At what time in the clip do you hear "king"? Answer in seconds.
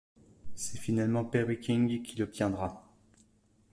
1.59-2.01